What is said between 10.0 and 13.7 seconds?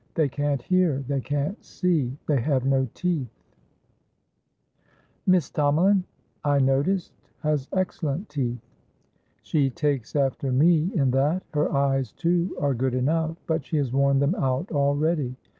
after me in that. Her eyes, too, are good enough, but